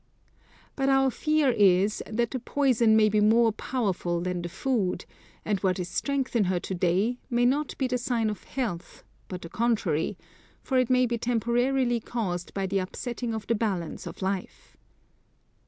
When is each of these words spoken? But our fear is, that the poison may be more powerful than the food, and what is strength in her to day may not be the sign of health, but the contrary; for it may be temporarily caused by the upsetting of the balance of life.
But 0.75 0.89
our 0.89 1.11
fear 1.11 1.51
is, 1.51 2.01
that 2.09 2.31
the 2.31 2.39
poison 2.39 2.95
may 2.95 3.07
be 3.07 3.19
more 3.21 3.51
powerful 3.51 4.19
than 4.19 4.41
the 4.41 4.49
food, 4.49 5.05
and 5.45 5.59
what 5.59 5.77
is 5.77 5.89
strength 5.89 6.35
in 6.35 6.45
her 6.45 6.59
to 6.59 6.73
day 6.73 7.19
may 7.29 7.45
not 7.45 7.77
be 7.77 7.85
the 7.85 7.99
sign 7.99 8.31
of 8.31 8.43
health, 8.45 9.03
but 9.27 9.43
the 9.43 9.49
contrary; 9.49 10.17
for 10.63 10.79
it 10.79 10.89
may 10.89 11.05
be 11.05 11.19
temporarily 11.19 11.99
caused 11.99 12.51
by 12.55 12.65
the 12.65 12.79
upsetting 12.79 13.35
of 13.35 13.45
the 13.45 13.53
balance 13.53 14.07
of 14.07 14.23
life. 14.23 14.75